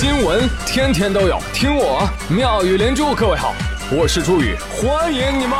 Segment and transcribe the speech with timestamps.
[0.00, 3.16] 新闻天天都有，听我妙语连珠。
[3.16, 3.52] 各位好，
[3.90, 5.58] 我是朱宇，欢迎你们！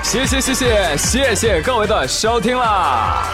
[0.00, 3.24] 谢谢谢谢谢谢各位的收听啦！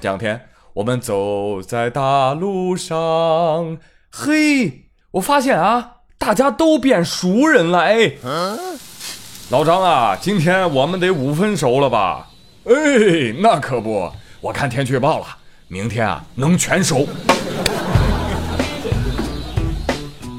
[0.00, 0.40] 这两天
[0.74, 3.78] 我们走在大路上，
[4.12, 8.12] 嘿，我发现啊，大家都变熟人了哎。
[9.54, 12.26] 老张啊，今天我们得五分熟了吧？
[12.64, 15.26] 哎，那可不，我看天气预报了，
[15.68, 17.06] 明天啊能全熟。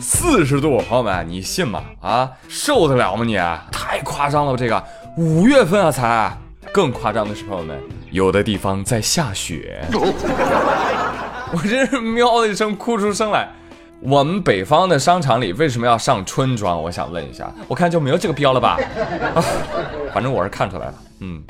[0.01, 1.81] 四十度，朋友们，你信吗？
[2.01, 3.37] 啊，受得了吗你？
[3.71, 4.83] 太夸张了吧，这个
[5.15, 6.37] 五月份啊才。
[6.73, 7.79] 更夸张的是，朋友们，
[8.11, 9.81] 有的地方在下雪。
[11.53, 13.49] 我真是喵的一声哭出声来。
[14.01, 16.81] 我们北方的商场里为什么要上春装？
[16.81, 18.77] 我想问一下，我看就没有这个必要了吧？
[19.33, 19.41] 啊，
[20.13, 20.93] 反正我是看出来了。
[21.21, 21.43] 嗯，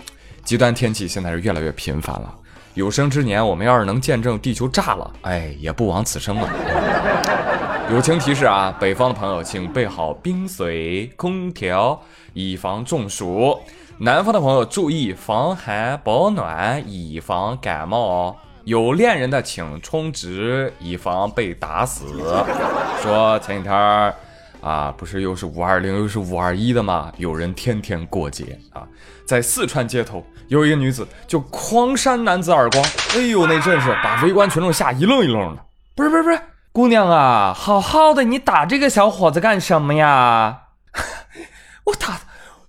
[0.44, 2.34] 极端天气现在是越来越频繁了。
[2.76, 6.50] 有生之年，我们要是能见证地球炸了，哎，也不枉此生了。
[7.92, 12.00] 友情提示啊，北方的朋友请备好冰水、空调，
[12.34, 13.58] 以防中暑。
[13.98, 18.36] 南方的朋友注意防寒保暖，以防感冒哦。
[18.66, 22.06] 有恋人的请充值，以防被打死。
[23.00, 24.14] 说前几天
[24.60, 27.12] 啊，不是又是五二零又是五二一的吗？
[27.18, 28.82] 有人天天过节啊，
[29.28, 32.84] 在四川街头有一个女子就狂扇男子耳光，
[33.16, 35.62] 哎呦，那阵势把围观群众吓一愣一愣的。
[35.96, 36.40] 不是不是不是，
[36.72, 40.62] 姑娘啊，好好的你打这个小伙子干什么呀？
[41.86, 42.26] 我打他。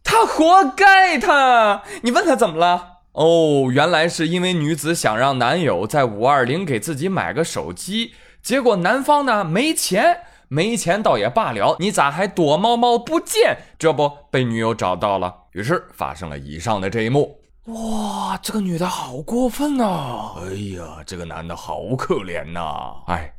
[0.09, 2.96] 他活该，他，你问他怎么了？
[3.17, 13.57] 哦，原来是因为女子想让男友在五二零给自己买个手机，结果男方呢没钱，没钱倒也罢了，你咋还躲猫猫不见？
[13.79, 17.41] 这不被女友找到了，于是发生了以上的这一幕。
[17.69, 20.35] 哇，这个女的好过分呐！
[20.37, 23.03] 哎呀，这个男的好可怜呐！
[23.07, 23.33] 哎，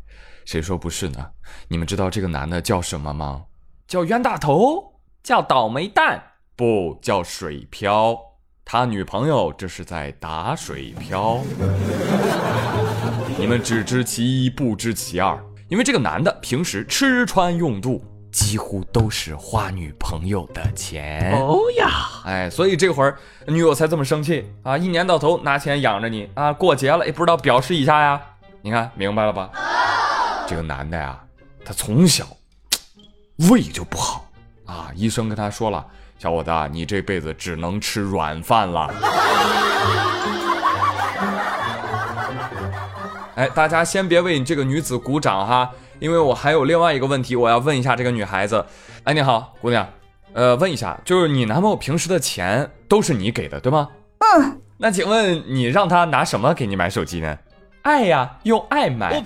[0.44, 1.24] 谁说不是呢？
[1.68, 3.44] 你们知道这个男的叫什么吗？
[3.88, 6.22] 叫冤大头，叫倒霉蛋。
[6.56, 8.20] 不叫水漂，
[8.70, 11.40] 他女朋友这是在打水漂。
[13.38, 15.42] 你们只知其一，不知其二。
[15.70, 21.32] 因为这个男的平时吃穿用度几乎都是花女朋友的钱。
[21.32, 24.78] 哦呀，哎，所以这会儿女友才这么生气啊！
[24.78, 28.22] 一年到头拿钱养着你啊，过节了也不知道表示一下呀？
[28.62, 29.50] 你看明白了吧？
[30.46, 31.18] 这个男的呀，
[31.64, 32.28] 他从小
[33.50, 34.30] 胃就不好
[34.66, 35.88] 啊，医生跟他说了。
[36.20, 38.92] 小伙子，你这辈子只能吃软饭了。
[43.36, 45.70] 哎，大家先别为你这个女子鼓掌哈，
[46.00, 48.66] 因为我还有另外一个问题，我要问一下这个女孩子。
[49.04, 49.88] 哎，你好，姑娘，
[50.34, 53.88] 呃，问一下，就是你男朋友平时的钱都是你给的，对吗？
[54.20, 54.60] 嗯。
[54.80, 57.38] 那请问你让他拿什么给你买手机呢？
[57.84, 59.22] 爱呀，用爱买。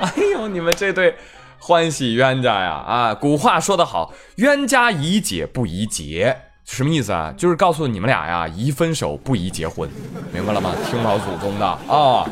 [0.00, 1.14] 哎呦，你们这对。
[1.62, 2.70] 欢喜冤家呀！
[2.70, 6.34] 啊，古话说得好，冤家宜解不宜结，
[6.64, 7.32] 什么意思啊？
[7.36, 9.88] 就是告诉你们俩呀，宜分手不宜结婚，
[10.32, 10.74] 明白了吗？
[10.88, 12.26] 听老祖宗的啊！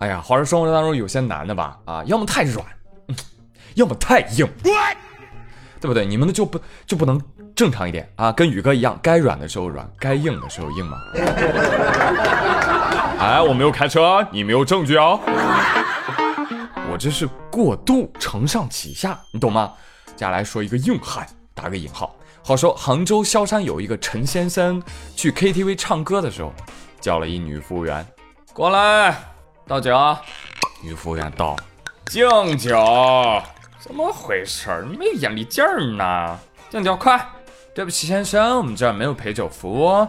[0.00, 2.66] 哎呀，话说生活当中有些男的吧，啊，要么太软，
[3.74, 4.44] 要么太硬，
[5.80, 6.04] 对不对？
[6.04, 7.20] 你们的就不就不能
[7.54, 8.32] 正常一点啊？
[8.32, 10.98] 跟宇哥一样，该软的时候软，该硬的时候硬吗？
[13.20, 15.20] 哎，我没有开车，你没有证据哦！
[16.90, 19.72] 我这是过度承上启下，你懂吗？
[20.16, 22.14] 接下来说一个硬汉，打个引号。
[22.42, 24.82] 话说杭州萧山有一个陈先生
[25.16, 26.52] 去 KTV 唱歌的时候，
[27.00, 28.06] 叫了一女服务员
[28.52, 29.14] 过来
[29.66, 29.94] 倒酒。
[30.82, 31.56] 女服务员道：
[32.06, 32.78] 敬酒。
[33.78, 34.70] 怎么回事？
[34.98, 36.38] 没眼力劲儿呢？
[36.70, 37.26] 敬酒，快！
[37.74, 40.06] 对不起，先生，我们这儿没有陪酒服务。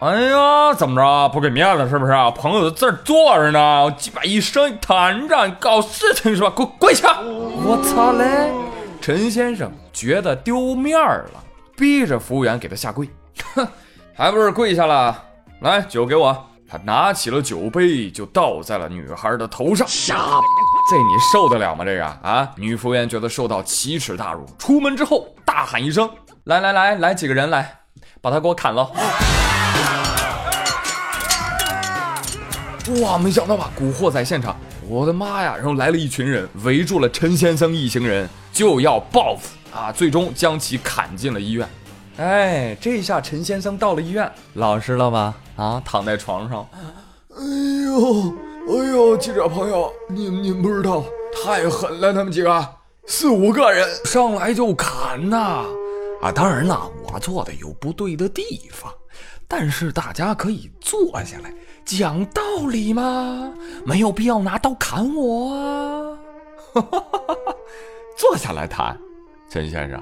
[0.00, 1.28] 哎呀，怎么着？
[1.28, 2.12] 不给面子是不是？
[2.34, 6.50] 朋友在这儿坐着呢，我鸡巴一声弹着，搞事情是吧？
[6.56, 7.20] 给我跪下！
[7.20, 8.50] 我操嘞！
[9.02, 11.44] 陈先生觉得丢面了，
[11.76, 13.10] 逼着服务员给他下跪。
[13.54, 13.68] 哼，
[14.16, 15.22] 还不是跪下了？
[15.60, 16.46] 来，酒给我。
[16.66, 19.86] 他拿起了酒杯，就倒在了女孩的头上。
[19.86, 21.84] 这你受得了吗？
[21.84, 26.08] 这个啊，女服务员觉得受到奇耻大辱，出门之后大喊一声
[26.44, 27.80] ：“来来来，来几个人来，
[28.22, 28.90] 把他给我砍了！”
[33.02, 33.70] 哇，没想到吧？
[33.76, 34.56] 古惑仔现场，
[34.88, 35.54] 我的妈呀！
[35.56, 39.92] 然后来了一群人，围住了陈先生一行人，就要报复啊！
[39.92, 41.68] 最终将其砍进了医院。
[42.16, 45.34] 哎，这下陈先生到了医院，老实了吧？
[45.56, 46.66] 啊，躺在床上。
[46.72, 47.44] 哎
[47.84, 48.34] 呦，
[48.68, 51.04] 哎呦，记者朋友，你们你们不知道，
[51.44, 52.68] 太狠了，他们几个
[53.06, 55.64] 四五个人上来就砍呐！
[56.22, 58.92] 啊，当然了，我做的有不对的地方，
[59.46, 61.52] 但是大家可以坐下来
[61.98, 62.40] 讲道
[62.70, 63.52] 理嘛，
[63.84, 66.18] 没有必要拿刀砍我啊！
[68.16, 68.96] 坐下来谈，
[69.50, 70.00] 陈先生，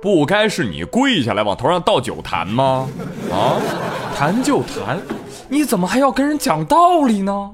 [0.00, 2.88] 不该是你跪下来往头上倒酒谈吗？
[3.30, 3.60] 啊，
[4.16, 4.98] 谈就谈，
[5.50, 7.50] 你怎么还要跟人讲道理呢？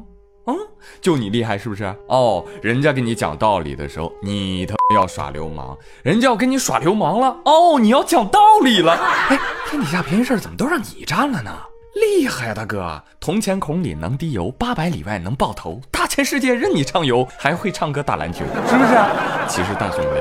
[0.46, 0.56] 嗯，
[1.00, 1.84] 就你厉害是不是？
[2.06, 8.92] 哦，人家给你讲道理的时候，你他妈要耍流氓；人家要跟你耍流氓了，哦，你要讲道理了。
[8.92, 9.36] 哎，
[9.68, 11.50] 天底下便宜事怎么都让你占了呢？
[12.02, 13.02] 厉害啊，大哥！
[13.20, 18.94] 铜钱孔里能滴油，八百里外能爆头，大千世界任你畅游，还会唱歌打篮球，是不是？
[19.48, 20.20] 其实大兄弟，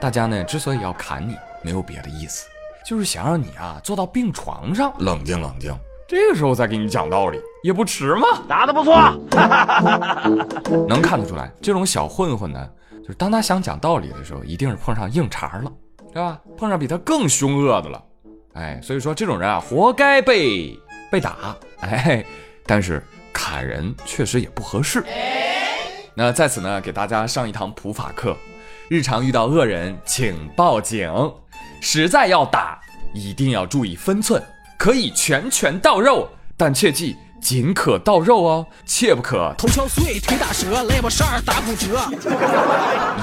[0.00, 2.46] 大家呢之所以要砍你，没有别的意思，
[2.86, 5.74] 就是想让你啊坐到病床上，冷静冷静。
[6.08, 8.26] 这个时候再给你讲道理也不迟嘛。
[8.48, 8.98] 打的不错，
[10.88, 12.68] 能看得出来，这种小混混呢，
[13.02, 15.70] 就是当他想讲道理的时候，一定是碰上硬茬了，
[16.12, 16.40] 对吧？
[16.56, 18.02] 碰上比他更凶恶的了，
[18.54, 20.76] 哎，所以说这种人啊，活该被
[21.10, 22.24] 被打，哎，
[22.64, 23.02] 但是
[23.32, 25.04] 砍人确实也不合适。
[26.14, 28.36] 那在此呢，给大家上一堂普法课，
[28.88, 31.10] 日常遇到恶人，请报警，
[31.80, 32.80] 实在要打，
[33.12, 34.42] 一定要注意分寸。
[34.78, 42.00] 可以拳拳到肉，但切记仅可到肉哦，切不可头敲碎、腿打折、肋巴扇、打骨折，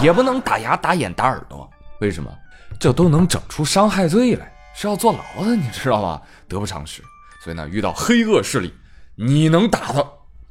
[0.01, 1.69] 也不能打牙、打眼、打耳朵。
[1.99, 2.31] 为什么？
[2.79, 6.21] 这都能整出伤害罪来，是要坐牢的，你知道吗？
[6.47, 7.01] 得不偿失。
[7.47, 8.73] 所以呢，遇到黑恶势力，
[9.15, 10.03] 你能打他，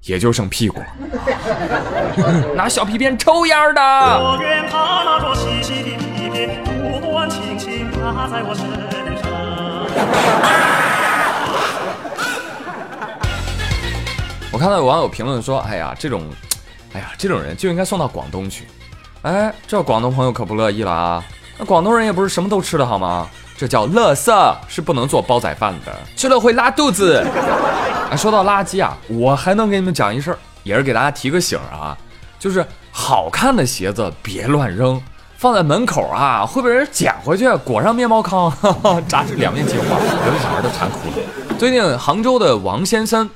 [0.05, 0.87] 也就剩屁股了。
[2.57, 3.83] 拿小皮鞭抽烟的。
[3.83, 8.65] 我愿他拿着细细的皮鞭，不断轻轻打在我身
[9.21, 9.31] 上。
[14.51, 16.25] 我看到有网友评论说：“哎呀，这种，
[16.95, 18.67] 哎呀，这种人就应该送到广东去。”
[19.21, 21.23] 哎，这广东朋友可不乐意了啊！
[21.59, 23.29] 那广东人也不是什么都吃的好吗？
[23.57, 27.25] 这叫垃圾，是不能做煲仔饭的，吃了会拉肚子。
[28.11, 31.97] 啊，说到垃圾啊，我还能给你们讲一事儿，也是给大家提个醒啊，
[32.39, 35.01] 就是好看的鞋子别乱扔，
[35.37, 38.53] 放在门口啊会被人捡回去裹上面包糠，
[39.09, 41.57] 炸成两面金花，有的小孩都馋哭了。
[41.59, 43.29] 最近杭州的王先生。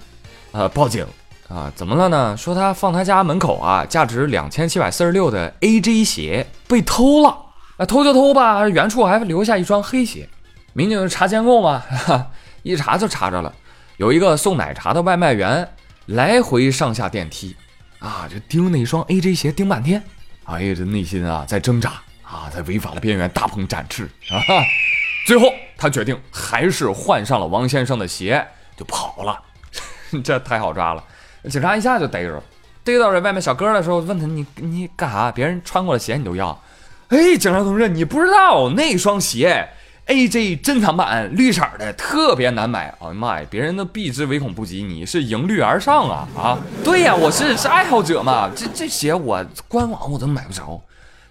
[0.53, 1.07] 呃，报警
[1.49, 1.71] 啊！
[1.77, 2.37] 怎么了呢？
[2.37, 7.37] 说他放他家门口啊，价值两千七百四十六的 AJ 鞋被偷了。
[7.81, 10.29] 啊，偷就偷吧，原处还留下一双黑鞋。
[10.75, 11.83] 民警查监控嘛，
[12.63, 13.51] 一查就查着了，
[13.97, 15.67] 有一个送奶茶的外卖员
[16.05, 17.57] 来回上下电梯，
[17.99, 20.03] 啊，就盯那双 AJ 鞋盯半天。
[20.45, 21.93] 哎呀，这内心啊在挣扎
[22.23, 24.37] 啊，在违法的边缘大鹏展翅啊。
[25.27, 28.47] 最后他决定还是换上了王先生的鞋
[28.77, 29.41] 就跑了。
[30.23, 31.03] 这太好抓了，
[31.49, 32.43] 警察一下就逮着了。
[32.85, 35.33] 逮到这外卖小哥的时候，问他：“你你干啥？
[35.33, 36.61] 别人穿过的鞋你都要？”
[37.11, 39.69] 哎，警察同志，你不知道那双鞋
[40.07, 42.95] AJ 珍藏版绿色的，特别难买。
[43.01, 46.59] 哎呀妈呀，别人都避之唯恐不及，你是迎绿而上啊啊！
[46.85, 48.49] 对呀，我是是爱好者嘛。
[48.55, 50.81] 这这鞋我官网我都买不着。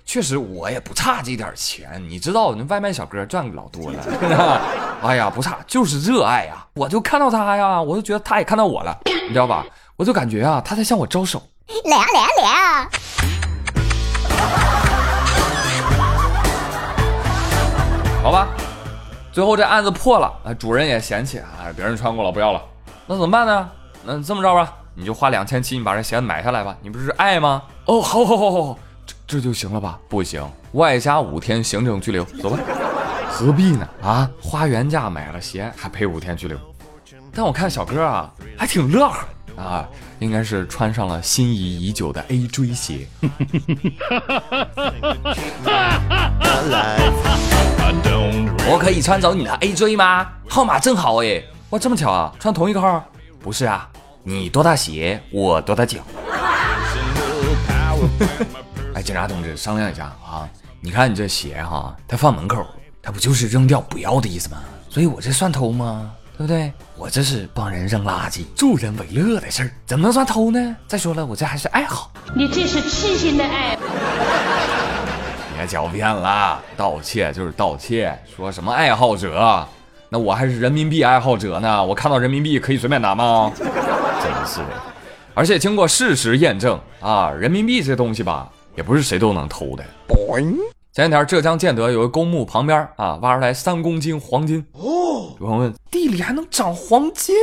[0.05, 4.61] 确实，我也不差这点钱，你知道，那外卖小哥赚老多了。
[5.01, 6.65] 哎呀，不差，就是热爱呀！
[6.73, 9.65] 我就看到他呀，我就觉得他也看到我了，你知道吧？
[9.95, 11.41] 我就感觉啊，他在向我招手。
[11.85, 12.89] 来啊来啊来啊！
[18.21, 18.47] 好吧，
[19.31, 22.61] 最后这案子破了，啊，主人也嫌弃啊，别人穿过了不要了，
[23.07, 23.69] 那怎么办呢？
[24.03, 26.75] 那这么着吧，你就花两千七，你把这鞋子买下来吧。
[26.81, 27.63] 你不是爱吗？
[27.85, 28.79] 哦，好好好好好。
[29.05, 29.97] 这这就行了吧？
[30.09, 32.23] 不行，外加五天行政拘留。
[32.25, 32.59] 走吧，
[33.29, 33.87] 何必呢？
[34.01, 36.57] 啊，花原价买了鞋，还赔五天拘留。
[37.33, 39.87] 但我看小哥啊，还挺乐呵啊，
[40.19, 43.07] 应该是穿上了心仪已久的 AJ 鞋。
[48.71, 50.27] 我可以穿走你的 A J 吗？
[50.47, 53.03] 号码正好哎，哇，这么巧啊，穿同一个号？
[53.41, 53.89] 不是啊，
[54.23, 55.99] 你多大鞋，我多大脚。
[58.93, 60.47] 哎，警察同志，商量一下啊！
[60.81, 62.65] 你看你这鞋哈，他放门口，
[63.01, 64.57] 他不就是扔掉不要的意思吗？
[64.89, 66.11] 所以我这算偷吗？
[66.37, 66.71] 对不对？
[66.95, 70.75] 我这是帮人扔垃圾、助人为乐的事儿，怎么能算偷呢？
[70.87, 72.11] 再说了，我这还是爱好。
[72.35, 73.77] 你这是痴心的爱。
[75.59, 79.67] 别狡辩了，盗窃就是盗窃，说什么爱好者？
[80.07, 83.51] 那我还是人民币爱好者呢，我看到人民币可以随便拿吗？
[83.59, 84.69] 真是的！
[85.33, 88.49] 而且经过事实验证啊，人民币这东西吧。
[88.75, 89.83] 也不是谁都能偷的。
[90.93, 94.65] 前两天浙江建德有个公墓旁边啊，挖出来三公斤黄金。
[94.71, 97.35] 哦，有人问地里还能长黄金？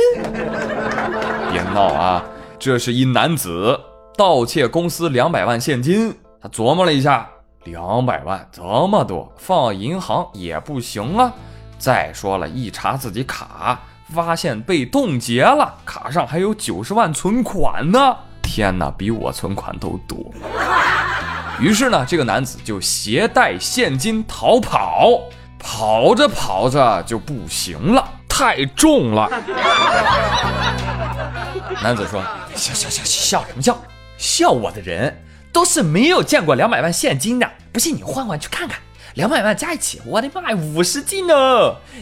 [1.51, 2.23] 别闹啊！
[2.57, 3.79] 这是一男子
[4.17, 7.29] 盗窃公司两百万现金，他琢磨了一下，
[7.67, 11.33] 两百万这么多，放银行也不行啊。
[11.77, 13.79] 再说了，一查自己卡，
[14.13, 18.15] 发现被冻结了，卡上还有九十万存款呢。
[18.41, 20.17] 天哪，比我存款都多。
[21.59, 25.19] 于是呢，这个男子就携带现金逃跑，
[25.59, 29.29] 跑着跑着就不行了，太重了。
[31.83, 32.23] 男子说
[32.55, 33.77] ：“笑笑笑笑什么笑？
[34.17, 35.15] 笑我的人
[35.57, 37.51] 都是没有见过两百万现金的。
[37.73, 38.77] 不信你换换去看看，
[39.15, 41.33] 两百万加一起，我的妈呀，五十斤呢！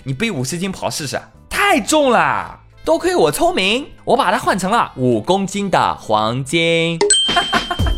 [0.04, 1.18] 你背五十斤跑试试，
[1.50, 2.60] 太重了。
[2.84, 7.00] 多亏我聪明，我把它换成了五公斤的黄金。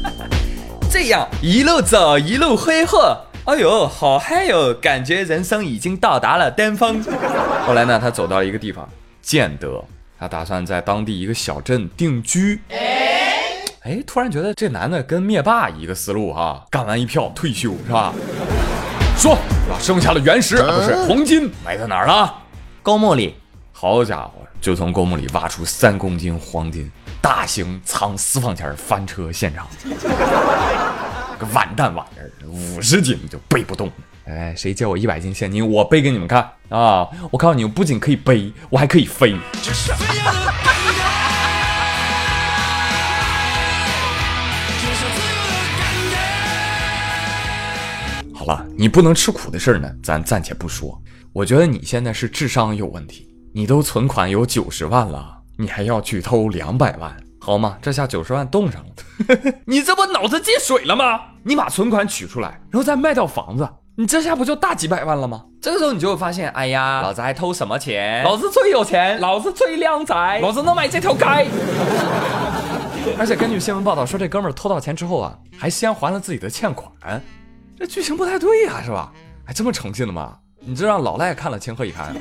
[0.91, 4.71] 这样一路走一路挥霍，哎呦，好嗨哟！
[4.75, 7.03] 感觉人生已经到达了巅峰。
[7.65, 8.87] 后来呢，他走到一个地方，
[9.23, 9.83] 建德。”
[10.19, 12.59] 他打算在当地一个小镇定居。
[12.69, 13.26] 哎，
[14.05, 18.13] 突然觉得这男的跟灭霸一个思路哈，干完一票退休是吧？
[19.17, 19.37] 说，
[19.69, 22.33] 把剩下的原石不是黄金埋在哪儿了？
[22.83, 23.35] 公墓里。
[23.71, 26.91] 好家伙，就从公墓里挖出三公斤黄金，
[27.21, 29.67] 大型藏私房钱翻车现场。
[31.37, 33.91] 个完蛋玩意儿，五十斤就背不动。
[34.25, 37.07] 哎，谁借我一百斤现金，我背给你们看啊！
[37.31, 39.35] 我告诉你，我不仅可以背，我还可以飞。
[48.33, 51.01] 好了，你不能吃苦的事儿呢，咱暂且不说。
[51.33, 57.77] 我觉得你现在是智商有问题，你都存款有九十万了，你还要去偷两百万，好吗？
[57.81, 61.19] 这下九十万冻上了， 你这不脑子进水了吗？
[61.43, 63.67] 你把存款取出来，然后再卖掉房子。
[63.99, 65.43] 你这下不就大几百万了吗？
[65.59, 68.23] 这个时候你就会发现，哎呀，老子还偷什么钱？
[68.23, 71.25] 老子最有钱，老子最靓仔，老子能买这条街。
[73.19, 76.91] 而且根据新闻报道说，这哥们儿偷到钱之后啊，还先还了自己的欠款。
[77.75, 79.11] 这剧情不太对呀，是吧？
[79.43, 80.37] 还这么诚信的吗？
[80.59, 82.15] 你这让老赖看了情何以堪？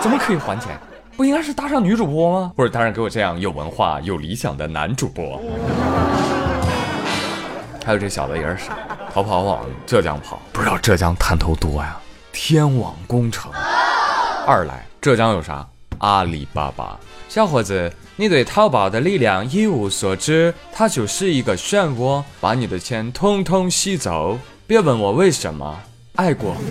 [0.00, 0.76] 怎么可以还钱？
[1.16, 2.52] 不应该是搭上女主播吗？
[2.56, 5.40] 或者搭上给我这样有文化、有理想的男主播？
[7.84, 8.76] 还有这小子也是傻，
[9.12, 11.96] 逃跑往浙江跑，不知道浙江探头多呀？
[12.32, 13.52] 天网工程。
[14.46, 15.64] 二来，浙江有啥？
[15.98, 16.98] 阿里巴巴。
[17.28, 24.38] 小伙子，你对淘宝的力量一无所知，它就是一个漩涡，把你的钱通通吸走。
[24.66, 25.80] 别问我为什么，
[26.14, 26.56] 爱过。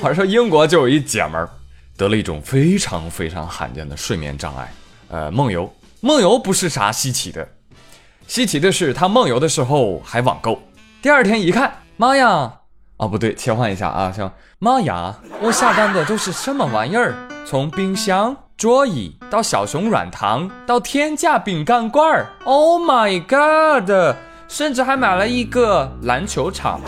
[0.00, 1.48] 话说英国就有一姐们儿，
[1.96, 4.72] 得了一种非常非常罕见的睡眠障碍，
[5.08, 5.72] 呃，梦游。
[6.00, 7.46] 梦游不是啥稀奇的。
[8.26, 10.60] 稀奇的是，她梦游的时候还网购。
[11.02, 12.59] 第二天一看，妈呀！
[13.00, 14.30] 哦，不对，切换一下啊，像。
[14.58, 17.14] 妈呀，我下单的都是什么玩意儿？
[17.46, 22.26] 从冰箱、桌椅到小熊软糖，到天价饼干罐儿。
[22.44, 23.90] Oh my god！
[24.48, 26.78] 甚至还买了一个篮球场。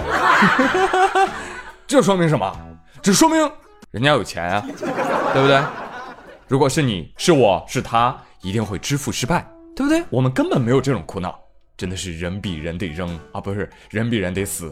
[1.89, 2.55] 这说明什么？
[3.01, 3.51] 这说明
[3.91, 4.63] 人家有钱啊，
[5.33, 5.63] 对不对？
[6.47, 9.47] 如果是你是我是他，一定会支付失败。
[9.75, 10.05] 对不对？
[10.11, 11.35] 我们根本没有这种苦恼，
[11.79, 14.71] 真的是人比人得扔啊，不是人比人得死。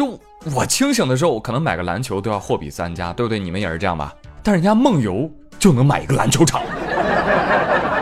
[0.00, 0.18] 就
[0.54, 3.38] 我清醒的时候，我可能买个篮球都要货比三家，对不对？
[3.38, 4.14] 你们也是这样吧？
[4.42, 6.62] 但人家梦游就能买一个篮球场。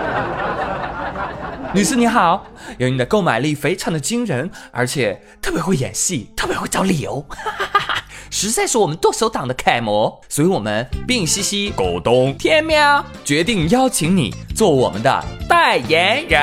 [1.75, 2.47] 女士你好，
[2.79, 7.27] 由于你的购买力非常的惊人，而且特别会演戏，特别会找理由。
[8.31, 16.41] 实在是我们剁手党的楷模，所以我们病西西、狗东、天喵决定邀请你做我们的代言人。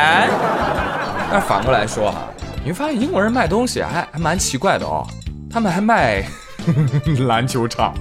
[1.32, 2.28] 那反过来说哈，
[2.62, 5.08] 你会发现英国人卖东西还还蛮奇怪的哦，
[5.56, 6.22] 他们还卖
[7.30, 7.94] 篮球场。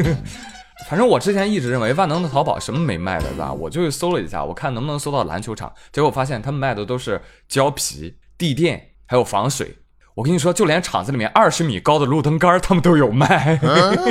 [0.90, 3.50] 反正我之前一直认为万能的淘宝什么没卖的，对吧？
[3.50, 9.74] 我就去搜了一下，我看能不能搜到篮球场，结果发现他们卖的都是胶皮、地垫还有防水。
[10.14, 13.58] 我跟你说，就连厂子里面二十米高的路灯杆，他们都有卖，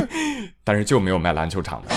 [0.65, 1.93] 但是就没有卖篮球场的。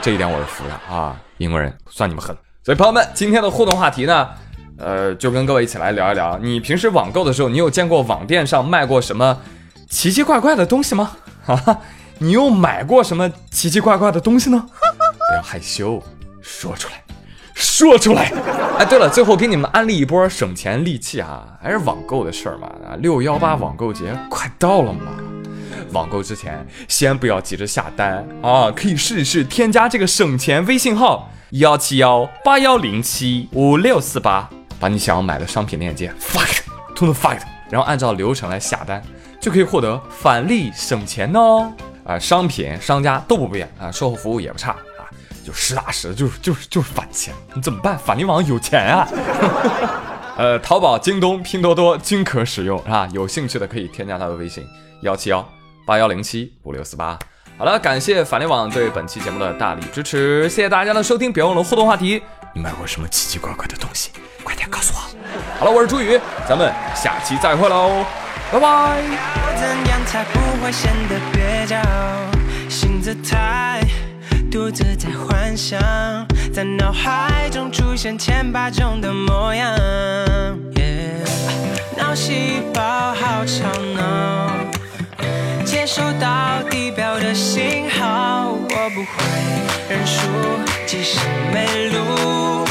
[0.00, 1.16] 这一点我是服了啊！
[1.38, 2.36] 英国人算你们狠。
[2.64, 4.30] 所以朋友们，今天的互动话题呢，
[4.82, 9.38] 呃，就跟各位一起来聊一聊，你平时网购的时候，你有见过网店上卖过什么
[9.88, 11.12] 奇奇怪怪的东西吗？
[11.46, 11.78] 啊，
[12.18, 14.66] 你又买过什么奇奇怪怪的东西呢？
[14.68, 16.02] 不要害羞，
[16.40, 16.94] 说出来。
[17.54, 18.32] 说出来，
[18.78, 22.66] 哎，对了，最后给你们安利一波省钱利器啊，还是网购的事儿嘛。
[22.84, 25.12] 啊，六幺八网购节快到了嘛，
[25.92, 34.48] 网购之前先不要急着下单啊，可以试一试添加这个省钱微信号幺七幺八幺零七五六四八，
[34.82, 39.00] 把你想要买的商品链接发给他，通通发给他，然后按照流程来下单，
[39.40, 41.72] 就可以获得返利省钱哦。
[42.04, 45.06] 啊，商品商家都不变啊，售后服务也不差啊。
[45.44, 47.96] 就实打实的，就是就是就是返钱，你怎么办？
[47.96, 49.08] 返利网有钱啊！
[50.36, 53.08] 呃，淘宝、京东、拼多多均可使用啊。
[53.12, 54.66] 有兴趣的可以添加他的微信
[55.02, 55.48] 幺七幺
[55.86, 57.16] 八幺零七五六四八。
[57.56, 62.20] 好了，感谢返利网对本期节目的大力支持，谢谢大家的收听，别忘了互动话题，
[62.52, 64.10] 你买过什么奇奇怪怪的东西？
[64.52, 65.00] 快点告诉我。
[65.58, 68.04] 好了，我是朱宇，咱们下期再会喽，
[68.52, 68.66] 拜拜。
[68.68, 71.78] 要怎样才不会显得蹩脚？
[72.68, 73.80] 心姿态，
[74.50, 75.80] 独自在幻想，
[76.52, 79.74] 在脑海中出现千百种的模样。
[80.74, 81.26] Yeah
[81.96, 84.50] 脑细胞好吵闹，
[85.64, 89.14] 接收到地表的信号，我不会
[89.88, 90.20] 认输，
[90.86, 91.20] 即使
[91.54, 92.66] 没路。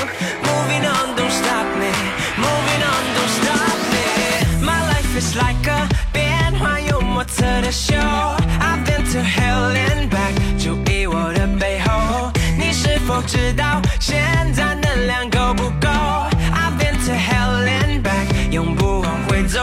[5.22, 7.94] Is like a 变幻又莫测的秀。
[7.96, 12.32] I've been to hell and back，注意我的背后。
[12.58, 14.20] 你是否知道现
[14.54, 19.60] 在能量够不够？I've been to hell and back，永不往回走。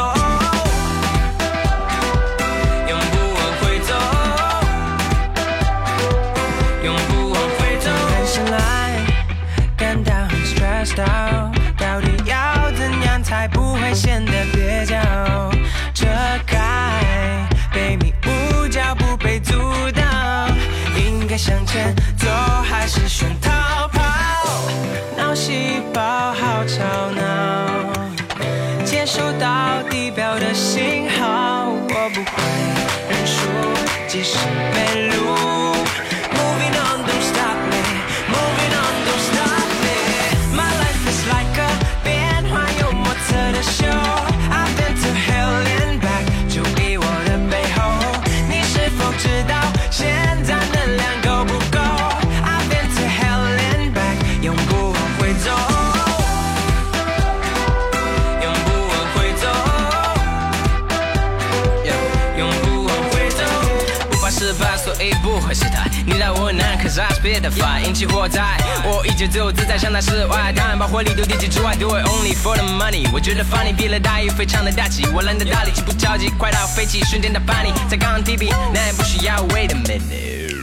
[2.89, 3.95] 永不往回走，
[6.85, 7.91] 永不往回走。
[7.91, 8.57] 人生来
[9.77, 14.38] 感到很 stressed out，到底要怎样才不会显得
[21.69, 22.27] 前走
[22.65, 24.01] 还是选逃跑？
[25.19, 27.93] 脑细胞好吵闹。
[28.87, 32.33] 接收到地表的信号，我不会
[33.11, 33.47] 认输，
[34.09, 34.39] 即使
[34.73, 34.88] 没
[67.41, 68.43] 可是 I spit the fire，引起火灾。
[68.85, 73.09] 我依旧自由自在，像那室外，当然把火力都地击之外，do it only for the money。
[73.13, 75.07] 我觉得 funny，比了大雨，非常的大气。
[75.15, 80.57] 我懒得大力气，不着急，快到飞起，瞬间的叛逆，在刚刚提笔，那也不需要 wait a minute。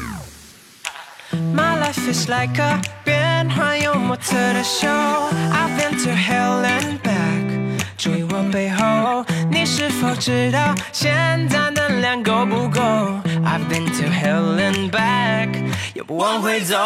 [1.54, 5.30] My life is like a 变幻又莫测的 show。
[5.52, 12.82] I've been to hell and back，注意我背后，你是否知道现在能量够不够
[13.55, 15.49] ？I've been to hell and back，
[15.95, 16.77] 又不往回走。